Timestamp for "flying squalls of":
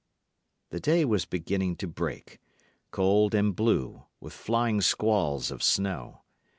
4.33-5.61